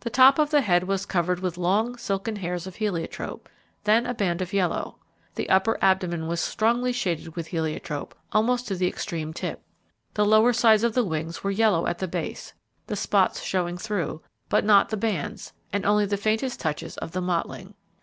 The 0.00 0.08
top 0.08 0.38
of 0.38 0.48
the 0.48 0.62
head 0.62 0.84
was 0.84 1.04
covered 1.04 1.40
with 1.40 1.58
long, 1.58 1.98
silken 1.98 2.36
hairs 2.36 2.66
of 2.66 2.76
heliotrope, 2.76 3.50
then 3.84 4.06
a 4.06 4.14
band 4.14 4.40
of 4.40 4.54
yellow; 4.54 4.96
the 5.34 5.50
upper 5.50 5.76
abdomen 5.84 6.26
was 6.26 6.40
strongly 6.40 6.90
shaded 6.90 7.36
with 7.36 7.48
heliotrope 7.48 8.14
almost 8.32 8.66
to 8.68 8.76
the 8.76 8.88
extreme 8.88 9.34
tip. 9.34 9.60
The 10.14 10.24
lower 10.24 10.54
sides 10.54 10.84
of 10.84 10.94
the 10.94 11.04
wings 11.04 11.44
were 11.44 11.50
yellow 11.50 11.86
at 11.86 11.98
the 11.98 12.08
base, 12.08 12.54
the 12.86 12.96
spots 12.96 13.42
showing 13.42 13.76
through, 13.76 14.22
but 14.48 14.64
not 14.64 14.88
the 14.88 14.96
bands, 14.96 15.52
and 15.70 15.84
only 15.84 16.06
the 16.06 16.16
faintest 16.16 16.60
touches 16.60 16.96
of 16.96 17.12
the 17.12 17.20
mottling. 17.20 17.74